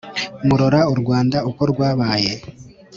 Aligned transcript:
Murora 0.47 0.81
u 0.93 0.95
Rwanda 1.01 1.37
uko 1.49 1.61
rwabaye 1.71 2.31